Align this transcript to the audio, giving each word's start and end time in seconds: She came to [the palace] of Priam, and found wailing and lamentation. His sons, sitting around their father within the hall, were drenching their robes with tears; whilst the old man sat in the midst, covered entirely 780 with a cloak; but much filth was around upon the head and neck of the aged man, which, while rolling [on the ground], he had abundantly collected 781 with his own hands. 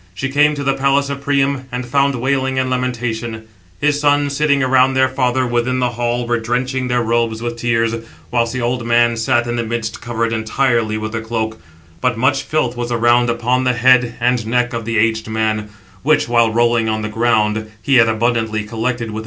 She 0.15 0.29
came 0.29 0.55
to 0.55 0.63
[the 0.63 0.73
palace] 0.73 1.11
of 1.11 1.21
Priam, 1.21 1.65
and 1.71 1.85
found 1.85 2.15
wailing 2.19 2.57
and 2.57 2.71
lamentation. 2.71 3.43
His 3.79 3.99
sons, 3.99 4.35
sitting 4.35 4.63
around 4.63 4.95
their 4.95 5.07
father 5.07 5.45
within 5.45 5.77
the 5.77 5.91
hall, 5.91 6.25
were 6.25 6.39
drenching 6.39 6.87
their 6.87 7.03
robes 7.03 7.43
with 7.43 7.57
tears; 7.57 7.93
whilst 8.31 8.51
the 8.51 8.61
old 8.61 8.83
man 8.83 9.15
sat 9.15 9.45
in 9.45 9.57
the 9.57 9.63
midst, 9.63 10.01
covered 10.01 10.33
entirely 10.33 10.95
780 10.95 10.97
with 10.97 11.13
a 11.13 11.21
cloak; 11.21 11.61
but 12.01 12.17
much 12.17 12.41
filth 12.41 12.75
was 12.75 12.91
around 12.91 13.29
upon 13.29 13.63
the 13.63 13.73
head 13.73 14.15
and 14.19 14.47
neck 14.47 14.73
of 14.73 14.85
the 14.85 14.97
aged 14.97 15.27
man, 15.27 15.69
which, 16.01 16.27
while 16.27 16.51
rolling 16.51 16.89
[on 16.89 17.03
the 17.03 17.07
ground], 17.07 17.67
he 17.83 17.97
had 17.97 18.09
abundantly 18.09 18.63
collected 18.63 18.69
781 18.69 18.83
with 18.83 18.97
his 18.97 19.03
own 19.03 19.13
hands. 19.13 19.19